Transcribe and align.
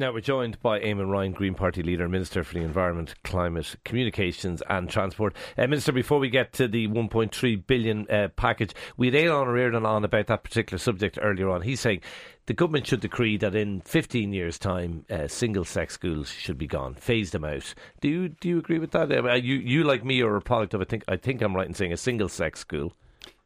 Now 0.00 0.14
we're 0.14 0.20
joined 0.22 0.58
by 0.62 0.80
Eamon 0.80 1.10
Ryan, 1.10 1.32
Green 1.32 1.52
Party 1.52 1.82
leader, 1.82 2.08
Minister 2.08 2.42
for 2.42 2.54
the 2.54 2.62
Environment, 2.62 3.14
Climate, 3.22 3.76
Communications 3.84 4.62
and 4.66 4.88
Transport. 4.88 5.36
Uh, 5.58 5.66
Minister, 5.66 5.92
before 5.92 6.18
we 6.18 6.30
get 6.30 6.54
to 6.54 6.66
the 6.66 6.88
1.3 6.88 7.66
billion 7.66 8.10
uh, 8.10 8.28
package, 8.34 8.72
we 8.96 9.08
had 9.08 9.14
Aodhán 9.14 9.46
Ó 9.46 9.52
Ríordáin 9.52 9.84
on 9.84 10.02
about 10.02 10.26
that 10.28 10.42
particular 10.42 10.78
subject 10.78 11.18
earlier 11.20 11.50
on. 11.50 11.60
He's 11.60 11.80
saying 11.80 12.00
the 12.46 12.54
government 12.54 12.86
should 12.86 13.00
decree 13.00 13.36
that 13.36 13.54
in 13.54 13.82
15 13.82 14.32
years' 14.32 14.58
time, 14.58 15.04
uh, 15.10 15.28
single-sex 15.28 15.92
schools 15.92 16.30
should 16.30 16.56
be 16.56 16.66
gone, 16.66 16.94
phase 16.94 17.32
them 17.32 17.44
out. 17.44 17.74
Do 18.00 18.08
you 18.08 18.30
do 18.30 18.48
you 18.48 18.58
agree 18.58 18.78
with 18.78 18.92
that? 18.92 19.12
Uh, 19.12 19.34
you 19.34 19.56
you 19.56 19.84
like 19.84 20.02
me 20.02 20.22
are 20.22 20.34
a 20.34 20.40
product 20.40 20.72
of 20.72 20.80
I 20.80 20.84
think 20.84 21.04
I 21.08 21.18
think 21.18 21.42
I'm 21.42 21.54
right 21.54 21.68
in 21.68 21.74
saying 21.74 21.92
a 21.92 21.98
single-sex 21.98 22.58
school. 22.58 22.94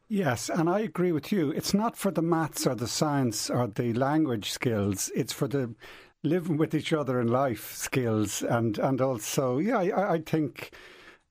Yes, 0.07 0.49
and 0.51 0.71
I 0.71 0.81
agree 0.81 1.11
with 1.11 1.33
you. 1.33 1.51
It's 1.51 1.75
not 1.75 1.97
for 1.97 2.13
the 2.13 2.23
maths 2.23 2.65
or 2.65 2.77
the 2.77 2.87
science 2.87 3.51
or 3.51 3.67
the 3.67 3.93
language 3.95 4.53
skills. 4.53 5.11
It's 5.17 5.33
for 5.33 5.49
the 5.49 5.75
living 6.25 6.57
with 6.57 6.75
each 6.75 6.93
other 6.93 7.21
in 7.21 7.29
life 7.29 7.73
skills 7.75 8.43
and 8.43 8.79
and 8.79 9.01
also 9.01 9.59
yeah 9.59 9.79
I, 9.79 10.15
I 10.15 10.19
think 10.21 10.73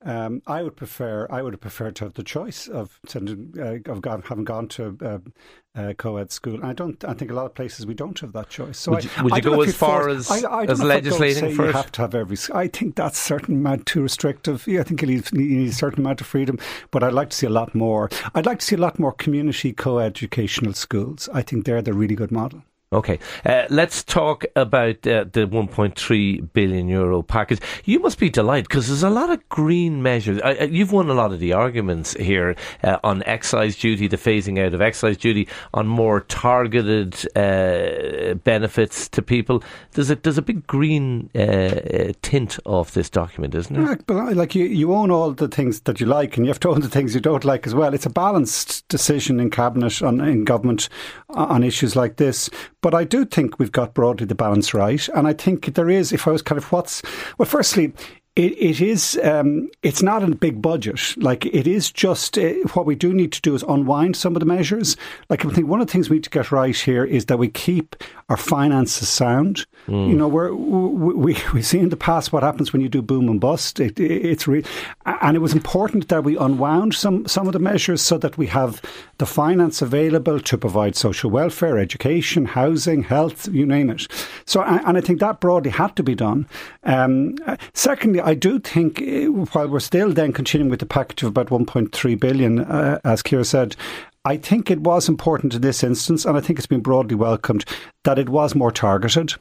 um, 0.06 0.42
I 0.46 0.64
would 0.64 0.76
prefer. 0.76 1.28
I 1.30 1.42
would 1.42 1.54
have 1.54 1.62
preferred 1.62 1.96
to 1.98 2.06
have 2.06 2.14
the 2.16 2.24
choice 2.24 2.68
of 2.68 3.00
sending, 3.08 3.54
uh, 3.58 3.92
of 3.92 4.02
gone, 4.02 4.22
having 4.24 4.44
gone 4.44 4.68
to 4.70 4.98
uh, 5.02 5.80
uh, 5.80 5.94
co-ed 5.94 6.32
school. 6.32 6.56
And 6.56 6.66
I 6.66 6.74
don't. 6.74 7.04
I 7.06 7.14
think 7.14 7.32
a 7.32 7.34
lot 7.34 7.46
of 7.46 7.56
places 7.56 7.86
we 7.86 7.94
don't 7.94 8.20
have 8.20 8.34
that 8.34 8.50
choice. 8.50 8.78
So 8.78 8.92
would 8.92 9.06
you, 9.06 9.10
would 9.24 9.36
you 9.36 9.42
go 9.42 9.62
as 9.62 9.76
far 9.76 10.10
as 10.10 10.30
I, 10.30 10.42
I 10.48 10.64
as 10.66 10.84
legislating 10.84 11.56
for 11.56 11.68
you 11.68 11.72
have 11.72 11.92
to 11.94 12.02
have 12.02 12.16
every. 12.16 12.38
I 12.54 12.68
think 12.68 12.96
that's 12.96 13.18
certain 13.18 13.56
amount 13.56 13.86
too 13.86 14.02
restrictive. 14.02 14.68
Yeah, 14.68 14.82
I 14.82 14.84
think 14.84 15.02
you 15.02 15.08
need, 15.08 15.32
you 15.32 15.40
need 15.40 15.70
a 15.70 15.74
certain 15.74 16.02
amount 16.02 16.20
of 16.20 16.28
freedom. 16.28 16.60
But 16.92 17.04
I'd 17.04 17.14
like 17.14 17.30
to 17.30 17.38
see 17.38 17.48
a 17.48 17.52
lot 17.52 17.74
more. 17.74 18.10
I'd 18.36 18.46
like 18.46 18.60
to 18.60 18.66
see 18.66 18.76
a 18.76 18.80
lot 18.80 19.00
more 19.00 19.14
community 19.14 19.72
co-educational 19.72 20.74
schools. 20.74 21.30
I 21.34 21.44
think 21.44 21.66
they're 21.66 21.82
the 21.82 21.94
really 21.94 22.16
good 22.16 22.32
model. 22.32 22.64
Okay, 22.94 23.18
uh, 23.46 23.64
let's 23.70 24.04
talk 24.04 24.46
about 24.56 25.06
uh, 25.08 25.26
the 25.32 25.48
1.3 25.48 26.54
billion 26.54 26.88
euro 26.88 27.24
package. 27.24 27.60
You 27.86 28.00
must 28.00 28.20
be 28.20 28.30
delighted 28.30 28.68
because 28.68 28.88
there's 28.88 29.04
a 29.04 29.10
lot 29.10 29.32
of 29.32 29.48
green 29.50 30.04
measures. 30.04 30.40
You've 30.70 30.92
won 30.92 31.10
a 31.10 31.14
lot 31.14 31.34
of 31.34 31.40
the 31.40 31.54
arguments 31.54 32.14
here 32.14 32.56
uh, 32.84 33.00
on 33.04 33.24
excise 33.24 33.76
duty, 33.76 34.08
the 34.08 34.18
phasing 34.18 34.64
out 34.64 34.76
of 34.76 34.82
excise 34.82 35.18
duty, 35.18 35.48
on 35.74 35.88
more 35.88 36.22
targeted 36.22 37.16
uh, 37.36 38.36
benefits 38.36 39.10
to 39.10 39.22
people. 39.22 39.64
There's 39.94 40.12
a 40.12 40.16
there's 40.16 40.38
a 40.38 40.44
big 40.44 40.68
green 40.68 41.32
uh, 41.36 42.14
tint 42.22 42.60
of 42.66 42.94
this 42.94 43.10
document, 43.10 43.56
isn't 43.56 43.76
there? 43.76 43.98
But 44.06 44.36
like 44.36 44.54
you, 44.54 44.66
you 44.66 44.94
own 44.94 45.10
all 45.10 45.32
the 45.32 45.48
things 45.48 45.82
that 45.82 46.00
you 46.00 46.06
like, 46.06 46.38
and 46.38 46.46
you 46.46 46.52
have 46.52 46.60
to 46.62 46.70
own 46.70 46.82
the 46.82 46.90
things 46.90 47.16
you 47.16 47.22
don't 47.22 47.44
like 47.44 47.66
as 47.66 47.74
well. 47.74 47.94
It's 47.94 48.06
a 48.06 48.12
balanced 48.12 48.88
decision 48.88 49.40
in 49.40 49.50
cabinet 49.50 50.02
on 50.04 50.22
in 50.22 50.44
government 50.44 50.90
on 51.30 51.64
issues 51.64 51.96
like 51.96 52.18
this. 52.18 52.50
But 52.84 52.94
I 52.94 53.06
do 53.06 53.24
think 53.24 53.58
we've 53.58 53.72
got 53.72 53.94
broadly 53.94 54.28
the 54.28 54.36
balance 54.36 54.74
right. 54.74 55.08
And 55.16 55.26
I 55.26 55.34
think 55.34 55.74
there 55.74 55.90
is, 55.90 56.12
if 56.12 56.28
I 56.28 56.32
was 56.32 56.42
kind 56.42 56.58
of 56.58 56.70
what's, 56.72 57.02
well, 57.38 57.48
firstly, 57.48 57.94
it, 58.36 58.58
it 58.58 58.82
is. 58.82 59.20
Um, 59.24 59.70
it's 59.84 60.02
not 60.02 60.24
a 60.24 60.36
big 60.36 60.60
budget. 60.60 61.16
Like 61.18 61.46
it 61.46 61.68
is 61.68 61.92
just 61.92 62.38
uh, 62.38 62.54
what 62.74 62.86
we 62.86 62.96
do 62.96 63.14
need 63.14 63.32
to 63.34 63.42
do 63.42 63.54
is 63.54 63.64
unwind 63.64 64.16
some 64.16 64.36
of 64.36 64.40
the 64.40 64.46
measures. 64.46 64.98
Like 65.30 65.46
I 65.46 65.50
think 65.50 65.68
one 65.68 65.82
of 65.82 65.88
the 65.88 65.94
things 65.94 66.10
we 66.10 66.16
need 66.16 66.24
to 66.24 66.30
get 66.32 66.52
right 66.52 66.76
here 66.76 67.06
is 67.06 67.26
that 67.26 67.38
we 67.38 67.48
keep 67.48 67.96
our 68.30 68.38
finances 68.38 69.08
sound. 69.08 69.68
Mm. 69.88 70.10
You 70.10 70.16
know, 70.16 70.28
we're, 70.28 70.52
we 70.52 71.38
we 71.54 71.62
see 71.62 71.78
in 71.78 71.90
the 71.90 71.98
past 71.98 72.34
what 72.34 72.42
happens 72.42 72.74
when 72.74 72.82
you 72.82 72.90
do 72.90 73.04
boom 73.04 73.30
and 73.30 73.40
bust. 73.40 73.80
It, 73.80 74.00
it, 74.00 74.26
it's 74.26 74.48
re- 74.48 74.66
and 75.06 75.38
it 75.38 75.42
was 75.42 75.54
important 75.54 76.08
that 76.08 76.24
we 76.24 76.36
unwound 76.36 76.96
some 76.96 77.28
some 77.28 77.46
of 77.46 77.54
the 77.54 77.60
measures 77.60 78.02
so 78.02 78.18
that 78.18 78.36
we 78.36 78.48
have 78.48 78.82
the 79.24 79.28
finance 79.28 79.82
available 79.82 80.38
to 80.38 80.58
provide 80.58 80.98
social 80.98 81.32
welfare, 81.32 81.78
education, 81.78 82.44
housing, 82.44 83.04
health, 83.04 83.48
you 83.48 83.66
name 83.66 83.90
it. 83.90 84.06
So, 84.46 84.62
and 84.62 84.98
I 84.98 85.00
think 85.00 85.22
that 85.22 85.40
broadly 85.40 85.72
had 85.72 85.96
to 85.96 86.04
be 86.04 86.14
done. 86.14 86.46
Um, 86.84 87.38
secondly, 87.74 88.20
I 88.20 88.34
do 88.34 88.60
think 88.60 89.02
eh, 89.02 89.28
while 89.28 89.70
we're 89.70 89.80
still 89.80 90.12
then 90.12 90.34
continuing 90.34 90.70
with 90.70 90.82
the 90.82 90.86
package 90.86 91.24
of 91.24 91.30
about 91.30 91.48
1.3 91.48 92.20
billion, 92.20 92.66
uh, 92.66 93.00
as 93.06 93.24
Ciara 93.24 93.46
said, 93.46 93.78
I 94.26 94.38
think 94.38 94.72
it 94.72 94.80
was 94.80 95.10
important 95.10 95.54
in 95.54 95.62
this 95.62 95.84
instance, 95.84 96.24
and 96.24 96.38
I 96.38 96.40
think 96.40 96.58
it's 96.58 96.66
been 96.66 96.80
broadly 96.80 97.16
welcomed, 97.16 97.66
that 98.06 98.18
it 98.18 98.30
was 98.30 98.56
more 98.56 98.72
targeted. 98.72 99.34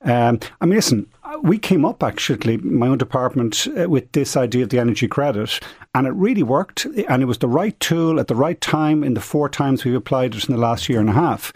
Um, 0.00 0.40
I 0.60 0.64
mean, 0.64 0.76
listen, 0.76 1.06
we 1.42 1.58
came 1.58 1.84
up 1.84 2.02
actually, 2.02 2.56
my 2.56 2.88
own 2.88 2.96
department, 2.96 3.68
uh, 3.78 3.90
with 3.90 4.10
this 4.12 4.34
idea 4.34 4.64
of 4.64 4.70
the 4.70 4.78
energy 4.78 5.06
credit, 5.06 5.60
and 5.94 6.06
it 6.06 6.12
really 6.12 6.42
worked. 6.42 6.86
And 7.08 7.22
it 7.22 7.26
was 7.26 7.38
the 7.38 7.48
right 7.48 7.78
tool 7.78 8.18
at 8.18 8.28
the 8.28 8.34
right 8.34 8.60
time 8.60 9.04
in 9.04 9.12
the 9.12 9.20
four 9.20 9.50
times 9.50 9.84
we've 9.84 9.94
applied 9.94 10.34
it 10.34 10.48
in 10.48 10.54
the 10.54 10.60
last 10.60 10.88
year 10.88 11.00
and 11.00 11.10
a 11.10 11.14
half. 11.14 11.52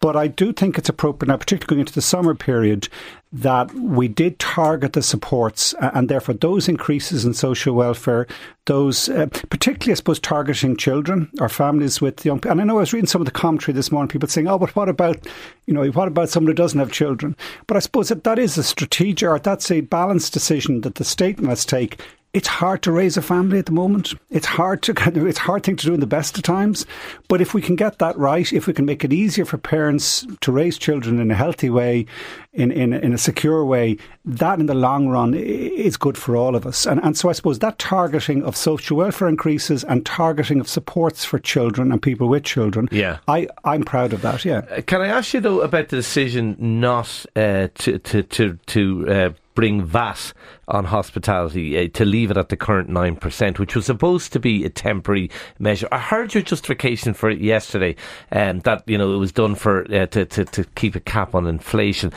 But 0.00 0.16
I 0.16 0.28
do 0.28 0.52
think 0.52 0.78
it's 0.78 0.88
appropriate 0.88 1.28
now, 1.28 1.36
particularly 1.36 1.68
going 1.68 1.80
into 1.80 1.94
the 1.94 2.02
summer 2.02 2.34
period, 2.34 2.88
that 3.32 3.72
we 3.74 4.08
did 4.08 4.38
target 4.38 4.94
the 4.94 5.02
supports 5.02 5.74
and 5.80 6.08
therefore 6.08 6.34
those 6.34 6.68
increases 6.68 7.24
in 7.24 7.34
social 7.34 7.74
welfare, 7.74 8.26
those 8.66 9.08
uh, 9.08 9.26
particularly, 9.26 9.92
I 9.92 9.96
suppose, 9.96 10.18
targeting 10.18 10.76
children 10.76 11.30
or 11.40 11.48
families 11.48 12.00
with 12.00 12.24
young 12.24 12.38
people. 12.38 12.52
And 12.52 12.60
I 12.60 12.64
know 12.64 12.76
I 12.76 12.80
was 12.80 12.92
reading 12.92 13.08
some 13.08 13.20
of 13.20 13.26
the 13.26 13.32
commentary 13.32 13.74
this 13.74 13.92
morning, 13.92 14.08
people 14.08 14.28
saying, 14.28 14.46
oh, 14.46 14.58
but 14.58 14.74
what 14.76 14.88
about, 14.88 15.26
you 15.66 15.74
know, 15.74 15.84
what 15.90 16.08
about 16.08 16.30
someone 16.30 16.50
who 16.50 16.54
doesn't 16.54 16.78
have 16.78 16.92
children? 16.92 17.36
But 17.66 17.76
I 17.76 17.80
suppose 17.80 18.08
that 18.08 18.24
that 18.24 18.38
is 18.38 18.56
a 18.56 18.62
strategic 18.62 19.28
or 19.28 19.38
that's 19.38 19.70
a 19.70 19.80
balanced 19.82 20.32
decision 20.32 20.82
that 20.82 20.94
the 20.94 21.04
state 21.04 21.40
must 21.40 21.68
take 21.68 22.00
it's 22.38 22.46
hard 22.46 22.82
to 22.82 22.92
raise 22.92 23.16
a 23.16 23.20
family 23.20 23.58
at 23.58 23.66
the 23.66 23.72
moment. 23.72 24.14
It's 24.30 24.46
hard 24.46 24.80
to 24.82 24.94
kind 24.94 25.16
of, 25.16 25.26
it's 25.26 25.40
a 25.40 25.42
hard 25.42 25.64
thing 25.64 25.74
to 25.74 25.86
do 25.86 25.92
in 25.92 25.98
the 25.98 26.06
best 26.06 26.36
of 26.36 26.44
times. 26.44 26.86
But 27.26 27.40
if 27.40 27.52
we 27.52 27.60
can 27.60 27.74
get 27.74 27.98
that 27.98 28.16
right, 28.16 28.52
if 28.52 28.68
we 28.68 28.72
can 28.72 28.84
make 28.84 29.02
it 29.02 29.12
easier 29.12 29.44
for 29.44 29.58
parents 29.58 30.24
to 30.42 30.52
raise 30.52 30.78
children 30.78 31.18
in 31.18 31.32
a 31.32 31.34
healthy 31.34 31.68
way, 31.68 32.06
in, 32.52 32.70
in, 32.70 32.92
in 32.92 33.12
a 33.12 33.18
secure 33.18 33.64
way, 33.64 33.96
that 34.24 34.60
in 34.60 34.66
the 34.66 34.74
long 34.74 35.08
run 35.08 35.34
is 35.34 35.96
good 35.96 36.16
for 36.16 36.36
all 36.36 36.54
of 36.54 36.64
us. 36.64 36.86
And, 36.86 37.02
and 37.02 37.18
so 37.18 37.28
I 37.28 37.32
suppose 37.32 37.58
that 37.58 37.80
targeting 37.80 38.44
of 38.44 38.56
social 38.56 38.96
welfare 38.96 39.26
increases 39.26 39.82
and 39.82 40.06
targeting 40.06 40.60
of 40.60 40.68
supports 40.68 41.24
for 41.24 41.40
children 41.40 41.90
and 41.90 42.00
people 42.00 42.28
with 42.28 42.44
children, 42.44 42.88
yeah. 42.92 43.18
I, 43.26 43.48
I'm 43.64 43.82
proud 43.82 44.12
of 44.12 44.22
that, 44.22 44.44
yeah. 44.44 44.62
Uh, 44.70 44.80
can 44.82 45.00
I 45.00 45.08
ask 45.08 45.34
you 45.34 45.40
though 45.40 45.62
about 45.62 45.88
the 45.88 45.96
decision 45.96 46.54
not 46.58 47.26
uh, 47.34 47.66
to, 47.74 47.98
to, 47.98 48.22
to, 48.22 48.58
to 48.66 49.08
uh, 49.08 49.30
bring 49.58 49.84
VAT 49.84 50.32
on 50.68 50.84
hospitality 50.84 51.76
uh, 51.76 51.88
to 51.92 52.04
leave 52.04 52.30
it 52.30 52.36
at 52.36 52.48
the 52.48 52.56
current 52.56 52.88
9%, 52.88 53.58
which 53.58 53.74
was 53.74 53.86
supposed 53.86 54.32
to 54.32 54.38
be 54.38 54.64
a 54.64 54.70
temporary 54.70 55.28
measure. 55.58 55.88
I 55.90 55.98
heard 55.98 56.32
your 56.32 56.44
justification 56.44 57.12
for 57.12 57.28
it 57.28 57.40
yesterday, 57.40 57.96
um, 58.30 58.60
that, 58.60 58.84
you 58.86 58.96
know, 58.96 59.12
it 59.12 59.16
was 59.16 59.32
done 59.32 59.56
for, 59.56 59.82
uh, 59.92 60.06
to, 60.06 60.24
to, 60.26 60.44
to 60.44 60.62
keep 60.76 60.94
a 60.94 61.00
cap 61.00 61.34
on 61.34 61.48
inflation. 61.48 62.12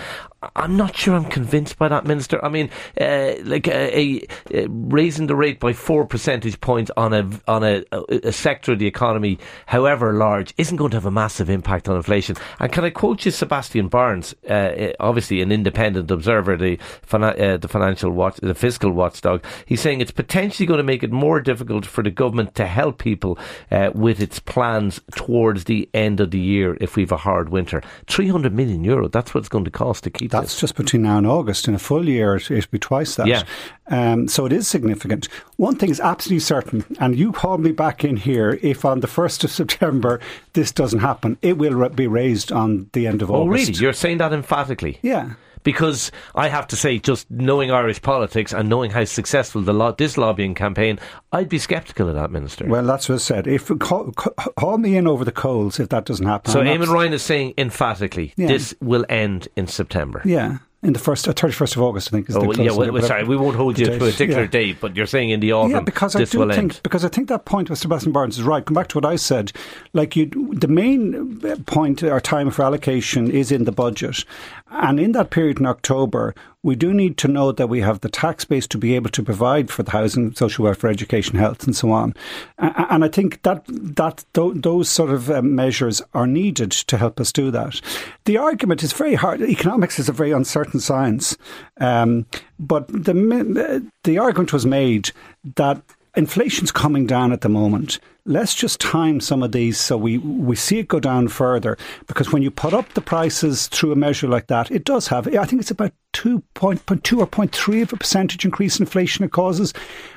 I'm 0.56 0.76
not 0.76 0.98
sure 0.98 1.16
I'm 1.16 1.26
convinced 1.26 1.78
by 1.78 1.88
that, 1.90 2.06
Minister. 2.06 2.44
I 2.44 2.50
mean, 2.50 2.72
uh, 3.00 3.34
like 3.44 3.68
a, 3.68 4.26
a, 4.52 4.68
raising 4.68 5.28
the 5.28 5.36
rate 5.36 5.60
by 5.60 5.74
four 5.74 6.06
percentage 6.06 6.60
points 6.60 6.90
on 6.98 7.14
a 7.14 7.30
on 7.48 7.64
a, 7.64 7.84
a, 8.10 8.32
sector 8.32 8.72
of 8.72 8.80
the 8.80 8.88
economy, 8.88 9.38
however 9.68 10.14
large, 10.14 10.52
isn't 10.58 10.78
going 10.78 10.90
to 10.92 10.98
have 10.98 11.06
a 11.06 11.12
massive 11.12 11.48
impact 11.48 11.88
on 11.88 11.96
inflation. 11.96 12.36
And 12.60 12.72
can 12.72 12.84
I 12.84 12.90
quote 12.90 13.24
you, 13.24 13.30
Sebastian 13.30 13.88
Barnes, 13.88 14.34
uh, 14.50 14.94
obviously 15.00 15.42
an 15.42 15.52
independent 15.52 16.10
observer, 16.10 16.58
the 16.58 16.80
uh, 17.12 17.58
the 17.58 17.68
financial 17.68 18.10
watch, 18.10 18.38
the 18.38 18.56
fiscal 18.56 18.92
watchdog. 18.92 19.46
He's 19.68 19.82
saying 19.82 20.02
it's 20.02 20.10
potentially 20.10 20.66
going 20.66 20.80
to 20.80 20.84
make 20.84 21.04
it 21.04 21.12
more 21.12 21.40
difficult 21.40 21.86
for 21.86 22.04
the 22.04 22.10
government 22.10 22.56
to 22.56 22.66
help 22.66 22.98
people 22.98 23.38
uh, 23.70 23.92
with 23.94 24.20
its 24.20 24.40
plans 24.40 25.00
towards 25.16 25.66
the 25.66 25.88
end 25.94 26.20
of 26.20 26.32
the 26.32 26.40
year 26.40 26.78
if 26.82 26.96
we've 26.96 27.12
a 27.12 27.18
hard 27.18 27.50
winter. 27.50 27.84
Three 28.08 28.30
hundred 28.30 28.56
million 28.56 28.84
euro. 28.84 29.08
That's 29.08 29.36
what 29.36 29.42
it's 29.42 29.50
going 29.50 29.66
to 29.66 29.72
cost 29.72 30.04
to 30.06 30.10
keep 30.10 30.31
that's 30.32 30.60
just 30.60 30.76
between 30.76 31.04
now 31.04 31.18
and 31.18 31.28
August. 31.28 31.68
In 31.68 31.76
a 31.76 31.80
full 31.80 32.08
year, 32.08 32.36
it, 32.36 32.50
will 32.50 32.62
be 32.72 32.80
twice 32.80 33.16
that. 33.16 33.28
Yeah. 33.28 33.44
Um, 33.88 34.28
so 34.28 34.46
it 34.46 34.54
is 34.54 34.68
significant. 34.68 35.28
One 35.58 35.76
thing 35.76 35.90
is 35.90 36.00
absolutely 36.00 36.40
certain, 36.40 36.84
and 37.00 37.18
you 37.18 37.32
call 37.32 37.58
me 37.58 37.72
back 37.72 38.04
in 38.04 38.18
here 38.18 38.58
if 38.62 38.86
on 38.86 39.02
the 39.02 39.08
1st 39.08 39.44
of 39.44 39.52
September 39.62 40.20
this 40.54 40.72
doesn't 40.72 41.00
happen. 41.00 41.38
It 41.42 41.58
will 41.58 41.90
be 41.90 42.08
raised 42.08 42.52
on 42.52 42.90
the 42.94 43.06
end 43.06 43.22
of 43.22 43.30
oh, 43.30 43.44
August. 43.44 43.70
Oh, 43.70 43.72
really? 43.72 43.80
You're 43.80 43.94
saying 43.94 44.18
that 44.18 44.34
emphatically? 44.34 44.98
Yeah 45.02 45.34
because 45.64 46.12
I 46.36 46.48
have 46.48 46.68
to 46.68 46.76
say, 46.76 47.00
just 47.00 47.30
knowing 47.30 47.72
Irish 47.72 48.02
politics 48.02 48.54
and 48.54 48.70
knowing 48.70 48.92
how 48.92 49.04
successful 49.04 49.62
the 49.62 49.74
lo- 49.74 49.96
this 49.98 50.18
lobbying 50.18 50.56
campaign, 50.56 51.00
I'd 51.32 51.50
be 51.50 51.60
sceptical 51.60 52.10
of 52.10 52.16
that, 52.16 52.32
Minister. 52.32 52.66
Well, 52.68 52.86
that's 52.86 53.10
what 53.10 53.16
I 53.16 53.20
said. 53.20 53.48
If 53.48 53.72
call, 53.80 54.12
call 54.12 54.78
me 54.78 54.96
in 54.96 55.08
over 55.08 55.26
the 55.26 55.32
coals 55.32 55.80
if 55.80 55.90
that 55.90 56.06
doesn't 56.06 56.26
happen. 56.26 56.52
So 56.52 56.62
Eamon 56.62 56.88
Ryan 56.88 57.14
is 57.14 57.24
saying 57.24 57.54
emphatically, 57.58 58.34
yeah. 58.38 58.48
this 58.48 58.76
will 58.82 59.06
end 59.10 59.48
in 59.56 59.68
September. 59.68 60.22
Yeah. 60.26 60.60
In 60.84 60.94
the 60.94 61.00
first, 61.00 61.28
uh, 61.28 61.34
31st 61.34 61.76
of 61.76 61.84
August, 61.84 62.08
I 62.08 62.12
think. 62.12 62.30
Is 62.30 62.36
oh, 62.36 62.52
the 62.52 62.64
yeah, 62.64 62.72
well, 62.72 63.02
sorry, 63.04 63.24
we 63.24 63.38
won't 63.38 63.56
hold 63.56 63.78
you 63.78 63.86
to 63.86 63.96
a 63.96 64.00
particular 64.00 64.44
yeah. 64.44 64.50
date, 64.50 64.78
but 64.82 64.96
you're 64.96 65.06
saying 65.06 65.30
in 65.30 65.40
the 65.40 65.54
autumn. 65.54 65.72
Yeah, 65.72 65.80
because 65.82 66.16
I 66.16 66.24
do 66.24 66.26
think 66.26 66.52
end. 66.52 66.80
because 66.84 67.06
I 67.06 67.08
think 67.08 67.28
that 67.30 67.46
point 67.46 67.70
with 67.70 67.78
Sebastian 67.78 68.12
Barnes 68.12 68.38
is 68.38 68.44
right. 68.44 68.66
Come 68.66 68.74
back 68.74 68.88
to 68.90 68.98
what 68.98 69.06
I 69.06 69.16
said. 69.16 69.52
Like 69.94 70.16
you, 70.16 70.26
the 70.26 70.68
main 70.68 71.40
point 71.66 72.02
or 72.02 72.20
time 72.20 72.50
for 72.50 72.64
allocation 72.64 73.30
is 73.30 73.52
in 73.52 73.66
the 73.66 73.72
budget, 73.72 74.26
and 74.72 75.00
in 75.00 75.12
that 75.12 75.30
period 75.30 75.60
in 75.60 75.68
October, 75.68 76.34
we 76.64 76.76
do 76.76 76.94
need 76.94 77.18
to 77.18 77.28
know 77.28 77.52
that 77.52 77.68
we 77.68 77.82
have 77.82 78.02
the 78.02 78.10
tax 78.10 78.46
base 78.46 78.68
to 78.68 78.78
be 78.78 78.96
able 78.96 79.10
to 79.10 79.24
provide 79.24 79.72
for 79.72 79.82
the 79.82 79.92
housing, 79.92 80.34
social 80.36 80.66
welfare, 80.66 80.92
education, 80.92 81.38
health, 81.38 81.64
and 81.64 81.76
so 81.76 81.92
on. 81.92 82.14
And 82.60 83.04
I 83.04 83.08
think 83.08 83.42
that 83.44 83.64
that 83.68 84.24
those 84.34 84.90
sort 84.90 85.10
of 85.10 85.32
um, 85.32 85.56
measures 85.56 86.02
are 86.14 86.28
needed 86.28 86.72
to 86.72 86.98
help 86.98 87.20
us 87.20 87.32
do 87.32 87.50
that. 87.52 87.82
The 88.26 88.38
argument 88.38 88.84
is 88.84 88.94
very 88.94 89.16
hard. 89.16 89.42
Economics 89.42 89.98
is 89.98 90.08
a 90.08 90.14
very 90.14 90.32
uncertain 90.32 90.80
science, 90.80 91.36
um, 91.78 92.28
but 92.60 92.88
the 92.88 93.90
the 94.04 94.18
argument 94.20 94.54
was 94.54 94.66
made 94.66 95.12
that 95.56 95.82
inflation's 96.16 96.72
coming 96.72 97.08
down 97.08 97.32
at 97.32 97.42
the 97.42 97.50
moment 97.50 98.00
let's 98.26 98.54
just 98.54 98.80
time 98.80 99.20
some 99.20 99.42
of 99.42 99.52
these 99.52 99.80
so 99.80 99.98
we, 99.98 100.18
we 100.20 100.56
see 100.56 100.80
it 100.80 100.88
go 100.88 101.00
down 101.00 101.28
further. 101.28 101.78
Because 102.08 102.32
when 102.32 102.44
you 102.44 102.52
put 102.52 102.74
up 102.74 102.94
the 102.94 103.02
prices 103.02 103.68
through 103.68 103.92
a 103.92 103.96
measure 103.96 104.28
like 104.28 104.48
that, 104.48 104.70
it 104.72 104.86
does 104.86 105.08
have, 105.08 105.28
I 105.28 105.46
think 105.46 105.62
it's 105.62 105.72
about 105.72 105.94
2.2 106.14 107.18
or 107.18 107.28
0.3 107.28 107.82
of 107.82 107.94
a 107.94 107.98
percentage 107.98 108.46
increase 108.46 108.80
in 108.80 108.84
inflation 108.84 109.26
it 109.26 109.32
causes. 109.32 109.74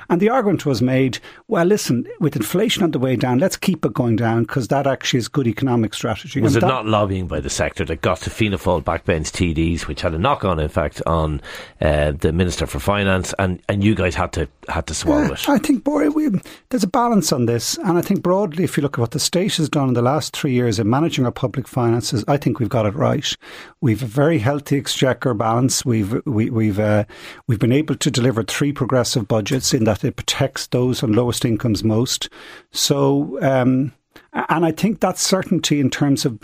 And 0.09 0.21
the 0.21 0.29
argument 0.29 0.65
was 0.65 0.81
made, 0.81 1.17
well, 1.47 1.65
listen, 1.65 2.07
with 2.19 2.35
inflation 2.35 2.83
on 2.83 2.91
the 2.91 2.99
way 2.99 3.15
down, 3.15 3.39
let's 3.39 3.57
keep 3.57 3.83
it 3.85 3.93
going 3.93 4.15
down 4.15 4.43
because 4.43 4.67
that 4.67 4.85
actually 4.85 5.19
is 5.19 5.27
good 5.27 5.47
economic 5.47 5.95
strategy. 5.95 6.41
Was 6.41 6.55
and 6.55 6.63
it 6.63 6.67
that, 6.67 6.71
not 6.71 6.85
lobbying 6.85 7.27
by 7.27 7.39
the 7.39 7.49
sector 7.49 7.83
that 7.85 8.01
got 8.01 8.19
to 8.19 8.29
Fianna 8.29 8.57
Fáil 8.57 8.83
backbench 8.83 9.31
TDs, 9.31 9.87
which 9.87 10.01
had 10.01 10.13
a 10.13 10.19
knock-on 10.19 10.59
effect 10.59 11.01
on 11.07 11.41
uh, 11.81 12.11
the 12.11 12.31
Minister 12.31 12.67
for 12.67 12.79
Finance, 12.79 13.33
and, 13.39 13.61
and 13.67 13.83
you 13.83 13.95
guys 13.95 14.13
had 14.13 14.31
to 14.33 14.47
had 14.67 14.87
to 14.87 14.93
swallow 14.93 15.29
uh, 15.29 15.33
it? 15.33 15.49
I 15.49 15.57
think, 15.57 15.83
boy, 15.83 16.09
we, 16.09 16.29
there's 16.69 16.83
a 16.83 16.87
balance 16.87 17.31
on 17.31 17.45
this. 17.45 17.77
And 17.79 17.97
I 17.97 18.01
think 18.01 18.21
broadly, 18.21 18.63
if 18.63 18.77
you 18.77 18.83
look 18.83 18.97
at 18.97 19.01
what 19.01 19.11
the 19.11 19.19
state 19.19 19.55
has 19.55 19.69
done 19.69 19.87
in 19.87 19.93
the 19.93 20.01
last 20.01 20.35
three 20.35 20.53
years 20.53 20.79
in 20.79 20.89
managing 20.89 21.25
our 21.25 21.31
public 21.31 21.67
finances, 21.67 22.23
I 22.27 22.37
think 22.37 22.59
we've 22.59 22.69
got 22.69 22.85
it 22.85 22.95
right. 22.95 23.35
We've 23.81 24.03
a 24.03 24.07
very 24.07 24.39
healthy 24.39 24.77
exchequer 24.77 25.33
balance. 25.33 25.84
We've 25.85 26.21
we, 26.25 26.49
we've 26.49 26.79
uh, 26.79 27.05
we've 27.47 27.59
been 27.59 27.71
able 27.71 27.95
to 27.95 28.11
deliver 28.11 28.43
three 28.43 28.73
progressive 28.73 29.27
budgets 29.27 29.73
in 29.73 29.85
that 29.85 30.03
it 30.03 30.17
protects 30.17 30.67
those 30.67 31.03
on 31.03 31.13
lowest 31.13 31.45
incomes 31.45 31.83
most. 31.83 32.29
So. 32.71 33.39
Um, 33.41 33.93
and 34.49 34.65
I 34.65 34.71
think 34.71 34.99
that 34.99 35.17
certainty 35.17 35.79
in 35.79 35.89
terms 35.89 36.25
of 36.25 36.39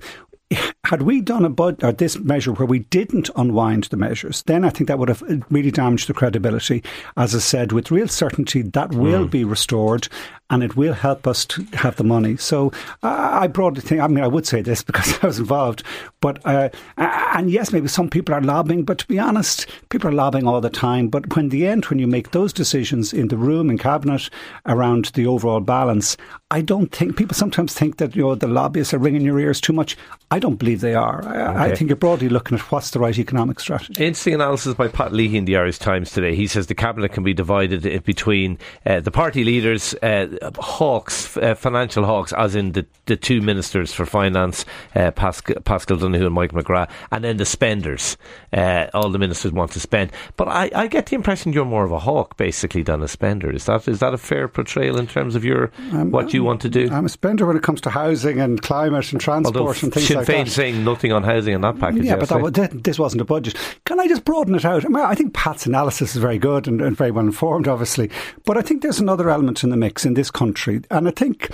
had 0.85 1.03
we 1.03 1.21
done 1.21 1.45
a 1.45 1.49
bud, 1.49 1.83
or 1.83 1.91
this 1.91 2.17
measure 2.19 2.53
where 2.53 2.65
we 2.65 2.79
didn't 2.79 3.29
unwind 3.35 3.85
the 3.85 3.97
measures, 3.97 4.41
then 4.43 4.65
I 4.65 4.69
think 4.69 4.87
that 4.87 4.97
would 4.97 5.09
have 5.09 5.23
really 5.49 5.71
damaged 5.71 6.09
the 6.09 6.13
credibility. 6.13 6.83
As 7.15 7.35
I 7.35 7.39
said, 7.39 7.71
with 7.71 7.91
real 7.91 8.07
certainty, 8.07 8.63
that 8.63 8.91
will 8.91 9.27
mm. 9.27 9.31
be 9.31 9.43
restored 9.43 10.07
and 10.51 10.63
it 10.63 10.75
will 10.75 10.93
help 10.93 11.27
us 11.27 11.45
to 11.45 11.63
have 11.73 11.95
the 11.95 12.03
money. 12.03 12.35
So 12.35 12.73
uh, 13.03 13.29
I 13.31 13.47
broadly 13.47 13.81
think, 13.81 14.01
I 14.01 14.07
mean, 14.07 14.23
I 14.23 14.27
would 14.27 14.45
say 14.45 14.61
this 14.61 14.83
because 14.91 15.17
I 15.23 15.27
was 15.27 15.39
involved, 15.39 15.83
but, 16.19 16.45
uh, 16.45 16.69
and 16.97 17.49
yes, 17.49 17.71
maybe 17.71 17.87
some 17.87 18.09
people 18.09 18.35
are 18.35 18.41
lobbying, 18.41 18.83
but 18.83 18.97
to 18.99 19.07
be 19.07 19.17
honest, 19.17 19.67
people 19.89 20.09
are 20.09 20.13
lobbying 20.13 20.47
all 20.47 20.61
the 20.61 20.69
time. 20.69 21.07
But 21.07 21.35
when 21.35 21.49
the 21.49 21.65
end, 21.65 21.85
when 21.85 21.99
you 21.99 22.07
make 22.07 22.31
those 22.31 22.51
decisions 22.51 23.13
in 23.13 23.29
the 23.29 23.37
room, 23.37 23.69
in 23.69 23.77
cabinet, 23.77 24.29
around 24.65 25.05
the 25.13 25.25
overall 25.25 25.61
balance, 25.61 26.17
I 26.51 26.61
don't 26.61 26.91
think 26.91 27.15
people 27.15 27.33
sometimes 27.33 27.73
think 27.73 27.97
that, 27.97 28.13
you 28.15 28.23
know, 28.23 28.35
the 28.35 28.47
lobbyists 28.47 28.93
are 28.93 28.99
ringing 28.99 29.21
your 29.21 29.39
ears 29.39 29.61
too 29.61 29.73
much. 29.73 29.95
I 30.31 30.39
don't 30.39 30.57
believe 30.57 30.70
they 30.75 30.95
are. 30.95 31.23
I, 31.25 31.29
okay. 31.29 31.73
I 31.73 31.75
think 31.75 31.89
you're 31.89 31.97
broadly 31.97 32.29
looking 32.29 32.57
at 32.57 32.71
what's 32.71 32.91
the 32.91 32.99
right 32.99 33.17
economic 33.17 33.59
strategy. 33.59 34.03
Interesting 34.03 34.35
analysis 34.35 34.73
by 34.73 34.87
Pat 34.87 35.13
Leahy 35.13 35.37
in 35.37 35.45
the 35.45 35.57
Irish 35.57 35.79
Times 35.79 36.11
today. 36.11 36.35
He 36.35 36.47
says 36.47 36.67
the 36.67 36.75
cabinet 36.75 37.11
can 37.13 37.23
be 37.23 37.33
divided 37.33 38.03
between 38.03 38.57
uh, 38.85 38.99
the 38.99 39.11
party 39.11 39.43
leaders, 39.43 39.93
uh, 40.01 40.27
hawks, 40.57 41.37
uh, 41.37 41.55
financial 41.55 42.05
hawks, 42.05 42.33
as 42.33 42.55
in 42.55 42.73
the, 42.73 42.85
the 43.05 43.15
two 43.15 43.41
ministers 43.41 43.93
for 43.93 44.05
finance, 44.05 44.65
uh, 44.95 45.11
Paschal 45.11 45.97
Donohoe 45.97 46.25
and 46.25 46.35
Mike 46.35 46.51
McGrath, 46.51 46.89
and 47.11 47.23
then 47.23 47.37
the 47.37 47.45
spenders. 47.45 48.17
Uh, 48.53 48.87
all 48.93 49.09
the 49.09 49.19
ministers 49.19 49.51
want 49.51 49.71
to 49.71 49.79
spend. 49.79 50.11
But 50.37 50.47
I, 50.47 50.69
I, 50.75 50.87
get 50.87 51.07
the 51.07 51.15
impression 51.15 51.53
you're 51.53 51.65
more 51.65 51.85
of 51.85 51.91
a 51.91 51.99
hawk, 51.99 52.37
basically, 52.37 52.83
than 52.83 53.01
a 53.01 53.07
spender. 53.07 53.51
Is 53.51 53.65
that 53.65 53.87
is 53.87 53.99
that 53.99 54.13
a 54.13 54.17
fair 54.17 54.47
portrayal 54.47 54.97
in 54.97 55.07
terms 55.07 55.35
of 55.35 55.45
your 55.45 55.71
um, 55.91 56.11
what 56.11 56.33
you 56.33 56.43
want 56.43 56.61
to 56.61 56.69
do? 56.69 56.89
I'm 56.91 57.05
a 57.05 57.09
spender 57.09 57.45
when 57.45 57.55
it 57.55 57.63
comes 57.63 57.81
to 57.81 57.89
housing 57.89 58.39
and 58.39 58.61
climate 58.61 59.11
and 59.11 59.21
transport 59.21 59.55
Although 59.55 59.71
and 59.71 59.93
things 59.93 60.07
Sinn 60.07 60.17
like 60.17 60.27
Féin 60.27 60.45
that. 60.45 60.51
Saying 60.61 60.83
nothing 60.83 61.11
on 61.11 61.23
housing 61.23 61.55
in 61.55 61.61
that 61.61 61.79
package. 61.79 62.03
Yeah, 62.03 62.17
but 62.17 62.53
that, 62.53 62.83
this 62.83 62.99
wasn't 62.99 63.21
a 63.21 63.25
budget. 63.25 63.55
Can 63.85 63.99
I 63.99 64.07
just 64.07 64.25
broaden 64.25 64.53
it 64.53 64.63
out? 64.63 64.85
I, 64.85 64.89
mean, 64.89 65.03
I 65.03 65.15
think 65.15 65.33
Pat's 65.33 65.65
analysis 65.65 66.15
is 66.15 66.21
very 66.21 66.37
good 66.37 66.67
and, 66.67 66.79
and 66.81 66.95
very 66.95 67.09
well 67.09 67.25
informed, 67.25 67.67
obviously. 67.67 68.11
But 68.45 68.59
I 68.59 68.61
think 68.61 68.83
there's 68.83 68.99
another 68.99 69.31
element 69.31 69.63
in 69.63 69.71
the 69.71 69.77
mix 69.77 70.05
in 70.05 70.13
this 70.13 70.29
country. 70.29 70.81
And 70.91 71.07
I 71.07 71.11
think 71.11 71.49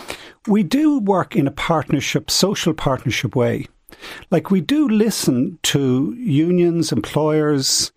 we 0.45 0.61
do 0.61 0.99
work 0.99 1.37
in 1.37 1.47
a 1.47 1.51
partnership, 1.51 2.29
social 2.29 2.73
partnership 2.73 3.33
way. 3.33 3.67
Like 4.29 4.51
we 4.51 4.59
do 4.59 4.89
listen 4.89 5.57
to 5.63 6.13
unions, 6.19 6.91
employers, 6.91 7.93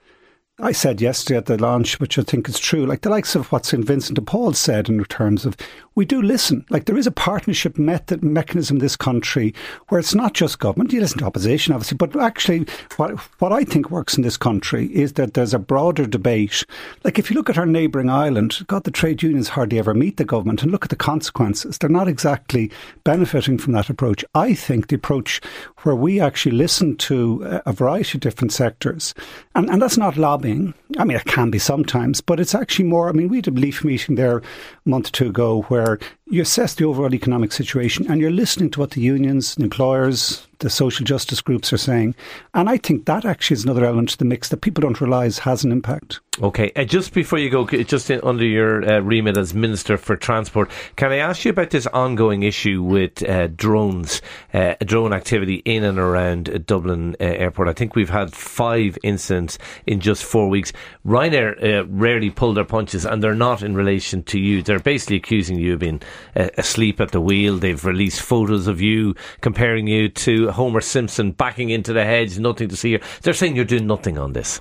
I 0.62 0.72
said 0.72 1.00
yesterday 1.00 1.38
at 1.38 1.46
the 1.46 1.56
launch, 1.56 1.98
which 2.00 2.18
I 2.18 2.22
think 2.22 2.48
is 2.48 2.58
true, 2.58 2.84
like 2.84 3.00
the 3.00 3.08
likes 3.08 3.34
of 3.34 3.50
what 3.50 3.64
St. 3.64 3.84
Vincent 3.84 4.16
de 4.16 4.22
Paul 4.22 4.52
said 4.52 4.88
in 4.88 5.02
terms 5.04 5.46
of 5.46 5.56
we 5.94 6.04
do 6.04 6.22
listen. 6.22 6.64
Like 6.70 6.84
there 6.84 6.96
is 6.96 7.06
a 7.06 7.12
partnership 7.12 7.78
method 7.78 8.22
mechanism 8.22 8.76
in 8.76 8.80
this 8.80 8.96
country 8.96 9.54
where 9.88 9.98
it's 9.98 10.14
not 10.14 10.34
just 10.34 10.58
government. 10.58 10.92
You 10.92 11.00
listen 11.00 11.18
to 11.18 11.24
opposition, 11.24 11.74
obviously, 11.74 11.96
but 11.96 12.14
actually, 12.16 12.66
what 12.96 13.18
what 13.40 13.52
I 13.52 13.64
think 13.64 13.90
works 13.90 14.16
in 14.16 14.22
this 14.22 14.36
country 14.36 14.86
is 14.94 15.14
that 15.14 15.34
there's 15.34 15.54
a 15.54 15.58
broader 15.58 16.06
debate. 16.06 16.64
Like 17.04 17.18
if 17.18 17.30
you 17.30 17.36
look 17.36 17.50
at 17.50 17.58
our 17.58 17.66
neighbouring 17.66 18.10
island, 18.10 18.64
God, 18.66 18.84
the 18.84 18.90
trade 18.90 19.22
unions 19.22 19.48
hardly 19.48 19.78
ever 19.78 19.94
meet 19.94 20.16
the 20.16 20.24
government, 20.24 20.62
and 20.62 20.70
look 20.70 20.84
at 20.84 20.90
the 20.90 20.96
consequences. 20.96 21.78
They're 21.78 21.90
not 21.90 22.08
exactly 22.08 22.70
benefiting 23.04 23.58
from 23.58 23.72
that 23.72 23.90
approach. 23.90 24.24
I 24.34 24.54
think 24.54 24.88
the 24.88 24.96
approach 24.96 25.40
where 25.78 25.96
we 25.96 26.20
actually 26.20 26.56
listen 26.56 26.96
to 26.98 27.44
uh, 27.44 27.60
a 27.66 27.72
variety 27.72 28.18
of 28.18 28.22
different 28.22 28.52
sectors, 28.52 29.14
and, 29.54 29.68
and 29.68 29.82
that's 29.82 29.98
not 29.98 30.16
lobbying. 30.16 30.49
I 30.98 31.04
mean, 31.04 31.16
it 31.16 31.24
can 31.24 31.50
be 31.50 31.58
sometimes, 31.58 32.20
but 32.20 32.40
it's 32.40 32.54
actually 32.54 32.86
more. 32.86 33.08
I 33.08 33.12
mean, 33.12 33.28
we 33.28 33.38
had 33.38 33.48
a 33.48 33.52
LEEF 33.52 33.84
meeting 33.84 34.16
there 34.16 34.38
a 34.38 34.42
month 34.84 35.08
or 35.08 35.12
two 35.12 35.28
ago 35.28 35.62
where 35.62 35.80
where 35.82 35.98
you 36.30 36.42
assess 36.42 36.74
the 36.74 36.84
overall 36.84 37.12
economic 37.14 37.52
situation 37.52 38.10
and 38.10 38.20
you're 38.20 38.30
listening 38.30 38.70
to 38.70 38.80
what 38.80 38.92
the 38.92 39.00
unions, 39.00 39.56
the 39.56 39.64
employers, 39.64 40.46
the 40.60 40.70
social 40.70 41.04
justice 41.04 41.40
groups 41.40 41.72
are 41.72 41.78
saying. 41.78 42.14
And 42.54 42.68
I 42.68 42.76
think 42.76 43.06
that 43.06 43.24
actually 43.24 43.54
is 43.54 43.64
another 43.64 43.84
element 43.84 44.10
to 44.10 44.18
the 44.18 44.24
mix 44.24 44.48
that 44.50 44.58
people 44.58 44.82
don't 44.82 45.00
realise 45.00 45.38
has 45.40 45.64
an 45.64 45.72
impact. 45.72 46.20
Okay, 46.40 46.72
uh, 46.74 46.84
just 46.84 47.12
before 47.12 47.38
you 47.38 47.50
go, 47.50 47.66
just 47.66 48.10
in, 48.10 48.20
under 48.22 48.44
your 48.44 48.88
uh, 48.90 49.00
remit 49.00 49.36
as 49.36 49.52
Minister 49.52 49.98
for 49.98 50.16
Transport, 50.16 50.70
can 50.96 51.12
I 51.12 51.16
ask 51.16 51.44
you 51.44 51.50
about 51.50 51.70
this 51.70 51.86
ongoing 51.88 52.44
issue 52.44 52.82
with 52.82 53.22
uh, 53.28 53.48
drones, 53.48 54.22
uh, 54.54 54.74
drone 54.84 55.12
activity 55.12 55.56
in 55.66 55.84
and 55.84 55.98
around 55.98 56.64
Dublin 56.66 57.16
uh, 57.20 57.24
Airport? 57.24 57.68
I 57.68 57.74
think 57.74 57.94
we've 57.94 58.08
had 58.08 58.32
five 58.32 58.96
incidents 59.02 59.58
in 59.86 60.00
just 60.00 60.24
four 60.24 60.48
weeks. 60.48 60.72
Ryanair 61.04 61.62
uh, 61.62 61.86
rarely 61.88 62.30
pull 62.30 62.54
their 62.54 62.64
punches, 62.64 63.04
and 63.04 63.22
they're 63.22 63.34
not 63.34 63.62
in 63.62 63.74
relation 63.74 64.22
to 64.24 64.40
you. 64.40 64.62
They're 64.62 64.78
basically 64.78 65.16
accusing 65.16 65.58
you 65.58 65.74
of 65.74 65.80
being 65.80 66.00
asleep 66.34 67.00
at 67.00 67.12
the 67.12 67.20
wheel. 67.20 67.58
They've 67.58 67.84
released 67.84 68.20
photos 68.20 68.66
of 68.66 68.80
you 68.80 69.14
comparing 69.40 69.86
you 69.86 70.08
to 70.08 70.50
Homer 70.50 70.80
Simpson 70.80 71.32
backing 71.32 71.70
into 71.70 71.92
the 71.92 72.04
hedge, 72.04 72.38
nothing 72.38 72.68
to 72.68 72.76
see 72.76 72.90
here. 72.90 73.00
They're 73.22 73.34
saying 73.34 73.56
you're 73.56 73.64
doing 73.64 73.86
nothing 73.86 74.18
on 74.18 74.32
this. 74.32 74.60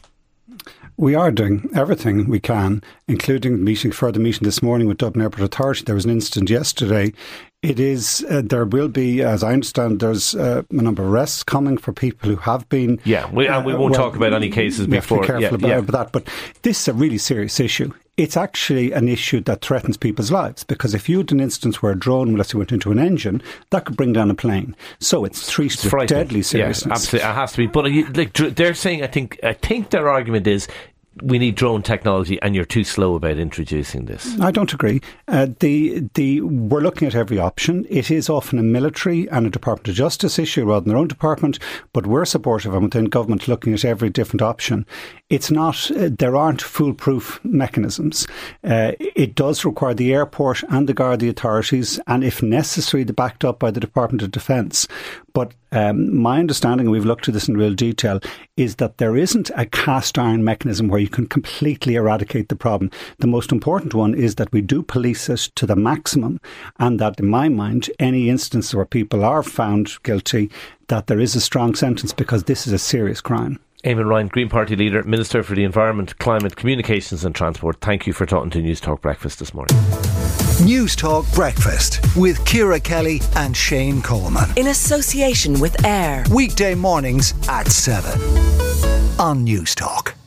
We 0.98 1.16
are 1.16 1.32
doing 1.32 1.70
everything 1.74 2.28
we 2.28 2.42
can, 2.42 2.84
including 3.08 3.64
meeting 3.64 3.94
further 3.94 4.20
meeting 4.20 4.44
this 4.44 4.62
morning 4.62 4.86
with 4.86 4.98
Dublin 4.98 5.24
Airport 5.24 5.44
Authority. 5.44 5.86
There 5.86 5.96
was 5.96 6.04
an 6.04 6.12
incident 6.12 6.50
yesterday. 6.50 7.14
It 7.62 7.80
is 7.80 8.26
uh, 8.30 8.42
there 8.44 8.66
will 8.66 8.90
be, 8.90 9.22
as 9.22 9.42
I 9.42 9.54
understand, 9.54 10.02
there's 10.02 10.36
uh, 10.36 10.64
a 10.70 10.74
number 10.74 11.02
of 11.02 11.10
arrests 11.10 11.42
coming 11.42 11.78
for 11.78 11.94
people 11.94 12.30
who 12.30 12.36
have 12.36 12.68
been. 12.68 13.00
Yeah, 13.06 13.32
we, 13.32 13.48
and 13.48 13.66
we 13.66 13.74
won't 13.74 13.92
well, 13.92 14.10
talk 14.10 14.18
about 14.18 14.34
any 14.34 14.50
cases 14.50 14.88
we 14.88 14.98
before. 14.98 15.20
Have 15.20 15.28
to 15.28 15.34
be 15.34 15.40
careful 15.40 15.70
yeah, 15.70 15.78
about, 15.78 15.86
yeah. 15.86 16.04
that, 16.04 16.12
but 16.12 16.28
this 16.64 16.82
is 16.82 16.88
a 16.90 16.94
really 16.94 17.18
serious 17.18 17.62
issue 17.62 17.94
it's 18.20 18.36
actually 18.36 18.92
an 18.92 19.08
issue 19.08 19.40
that 19.40 19.62
threatens 19.62 19.96
people's 19.96 20.30
lives 20.30 20.66
because 20.66 20.94
if 20.94 21.08
you 21.08 21.20
had 21.20 21.32
an 21.32 21.40
instance 21.40 21.82
where 21.82 21.94
a 21.94 21.98
drone, 21.98 22.36
let's 22.36 22.52
say, 22.52 22.58
went 22.58 22.74
into 22.74 22.92
an 22.92 23.00
engine, 23.00 23.42
that 23.70 23.86
could 23.86 23.96
bring 23.96 24.12
down 24.12 24.30
a 24.30 24.36
plane. 24.36 24.76
So 25.00 25.24
it's 25.24 25.50
treated 25.50 25.92
with 25.92 26.10
deadly 26.10 26.42
seriousness. 26.42 26.86
Yeah, 26.86 26.94
absolutely, 26.94 27.30
it 27.30 27.36
has 27.36 27.52
to 27.54 27.58
be. 27.60 27.68
But 27.68 27.86
you, 27.92 28.06
like 28.08 28.34
they're 28.34 28.74
saying, 28.74 29.04
I 29.04 29.08
think, 29.08 29.40
I 29.42 29.54
think 29.54 29.92
their 29.92 30.10
argument 30.10 30.48
is 30.48 30.68
we 31.22 31.40
need 31.40 31.56
drone 31.56 31.82
technology, 31.82 32.42
and 32.42 32.56
you're 32.56 32.66
too 32.66 32.84
slow 32.84 33.16
about 33.16 33.38
introducing 33.38 34.06
this. 34.06 34.40
I 34.40 34.52
don't 34.52 34.74
agree. 34.74 35.02
Uh, 35.28 35.48
the 35.60 36.08
the 36.14 36.42
we're 36.42 36.82
looking 36.82 37.08
at 37.08 37.16
every 37.16 37.40
option. 37.40 37.86
It 37.90 38.12
is 38.12 38.30
often 38.30 38.60
a 38.60 38.64
military 38.64 39.30
and 39.30 39.46
a 39.46 39.50
Department 39.50 39.88
of 39.90 39.96
Justice 39.96 40.40
issue 40.40 40.66
rather 40.66 40.82
than 40.82 40.90
their 40.90 40.98
own 40.98 41.08
department, 41.08 41.60
but 41.94 42.06
we're 42.06 42.26
supportive 42.26 42.74
and 42.74 42.84
within 42.84 43.06
government 43.06 43.48
looking 43.48 43.74
at 43.74 43.86
every 43.86 44.10
different 44.10 44.42
option. 44.42 44.86
It's 45.30 45.52
not. 45.52 45.92
Uh, 45.92 46.10
there 46.10 46.36
aren't 46.36 46.60
foolproof 46.60 47.40
mechanisms. 47.44 48.26
Uh, 48.64 48.94
it 49.00 49.36
does 49.36 49.64
require 49.64 49.94
the 49.94 50.12
airport 50.12 50.64
and 50.70 50.90
the 50.90 50.94
Garda 50.96 51.30
authorities, 51.30 52.00
and 52.08 52.24
if 52.24 52.42
necessary, 52.42 53.04
the 53.04 53.14
backed 53.14 53.46
up 53.46 53.60
by 53.60 53.70
the 53.70 53.80
Department 53.80 54.24
of 54.24 54.32
Defence. 54.32 54.88
But 55.34 55.54
um, 55.72 56.18
my 56.18 56.40
understanding, 56.40 56.88
and 56.88 56.92
we've 56.92 57.06
looked 57.06 57.28
at 57.28 57.36
this 57.36 57.48
in 57.48 57.56
real 57.56 57.76
detail, 57.76 58.20
is 58.58 58.78
that 58.78 58.98
there 58.98 59.16
isn't 59.16 59.52
a 59.56 59.68
cast 59.68 60.18
iron 60.18 60.44
mechanism 60.44 60.88
where 60.88 61.00
you 61.00 61.08
can 61.10 61.28
completely 61.28 61.94
eradicate 61.94 62.50
the 62.50 62.56
problem. 62.56 62.90
The 63.20 63.28
most 63.28 63.52
important 63.52 63.94
one 63.94 64.16
is 64.16 64.34
that 64.36 64.52
we 64.52 64.62
do 64.62 64.82
police 64.82 65.30
it 65.30 65.52
to 65.58 65.68
the 65.68 65.76
maximum, 65.76 66.42
and 66.80 67.00
that, 67.00 67.20
in 67.20 67.30
my 67.30 67.50
mind, 67.50 67.92
any 68.00 68.30
instance 68.32 68.74
where 68.74 68.84
people 68.84 69.24
are 69.24 69.44
found 69.44 69.92
guilty, 70.02 70.50
that 70.88 71.06
there 71.06 71.20
is 71.20 71.36
a 71.36 71.42
strong 71.42 71.76
sentence 71.76 72.14
because 72.14 72.46
this 72.46 72.66
is 72.66 72.74
a 72.74 72.80
serious 72.80 73.22
crime. 73.22 73.60
Eamon 73.86 74.10
Ryan, 74.10 74.28
Green 74.28 74.50
Party 74.50 74.76
leader, 74.76 75.04
Minister 75.04 75.42
for 75.42 75.56
the 75.56 75.64
Environment, 75.64 76.18
Climate, 76.20 76.58
Communications 76.58 77.24
and 77.24 77.34
Transport. 77.34 77.80
Thank 77.80 78.06
you 78.06 78.12
for 78.12 78.26
talking 78.26 78.50
to 78.52 78.62
News 78.62 78.82
Talk 78.82 79.02
Breakfast 79.02 79.40
this 79.40 79.54
morning. 79.54 79.78
News 80.62 80.98
Talk 80.98 81.26
Breakfast 81.34 82.02
with 82.18 82.44
Ciara 82.46 82.82
Kelly 82.82 83.22
and 83.38 83.56
Shane 83.56 84.02
Coleman. 84.02 84.50
In 84.58 84.68
association 84.68 85.62
with 85.62 85.86
AIR. 85.86 86.26
Weekday 86.30 86.76
mornings 86.76 87.34
at 87.48 87.70
7 87.70 88.20
on 89.18 89.46
News 89.46 89.76
Talk. 89.76 90.19